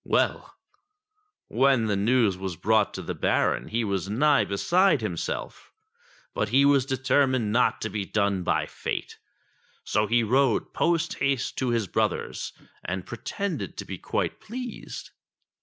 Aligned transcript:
Well! 0.03 0.57
when 1.47 1.85
the 1.85 1.95
news 1.95 2.35
was 2.35 2.55
brought 2.55 2.91
to 2.95 3.03
the 3.03 3.13
Baron, 3.13 3.67
he 3.67 3.83
was 3.83 4.09
nigh 4.09 4.43
beside 4.45 4.99
himself; 4.99 5.71
but 6.33 6.49
he 6.49 6.65
was 6.65 6.87
determined 6.87 7.51
not 7.51 7.81
to 7.81 7.89
be 7.91 8.03
done 8.03 8.41
by 8.41 8.65
Fate. 8.65 9.19
So 9.83 10.07
he 10.07 10.23
rode 10.23 10.73
post 10.73 11.19
haste 11.19 11.55
to 11.59 11.69
his 11.69 11.85
brother's 11.85 12.51
and 12.83 13.05
pre 13.05 13.19
tended 13.23 13.77
to 13.77 13.85
be 13.85 13.99
quite 13.99 14.39
pleased. 14.39 15.11